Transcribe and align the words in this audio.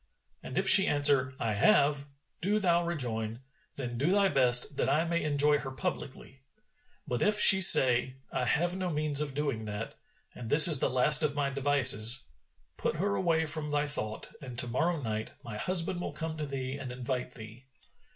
And 0.41 0.57
if 0.57 0.67
she 0.67 0.87
answer, 0.87 1.35
'I 1.39 1.53
have,' 1.53 2.05
do 2.41 2.57
thou 2.57 2.83
rejoin, 2.83 3.41
'Then 3.75 3.99
do 3.99 4.11
thy 4.11 4.29
best 4.29 4.75
that 4.77 4.89
I 4.89 5.05
may 5.05 5.23
enjoy 5.23 5.59
her 5.59 5.69
publicly.' 5.69 6.41
But, 7.07 7.21
if 7.21 7.39
she 7.39 7.61
say, 7.61 8.15
'I 8.33 8.45
have 8.45 8.75
no 8.75 8.89
means 8.89 9.21
of 9.21 9.35
doing 9.35 9.65
that, 9.65 9.93
and 10.33 10.49
this 10.49 10.67
is 10.67 10.79
the 10.79 10.89
last 10.89 11.21
of 11.21 11.35
my 11.35 11.51
devices,' 11.51 12.25
put 12.77 12.95
her 12.95 13.13
away 13.13 13.45
from 13.45 13.69
thy 13.69 13.85
thought, 13.85 14.31
and 14.41 14.57
to 14.57 14.67
morrow 14.67 14.99
night 14.99 15.33
my 15.43 15.57
husband 15.57 16.01
will 16.01 16.13
come 16.13 16.35
to 16.37 16.47
thee 16.47 16.79
and 16.79 16.91
invite 16.91 17.35
thee. 17.35 17.67